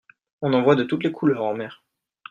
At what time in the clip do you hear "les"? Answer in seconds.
1.03-1.11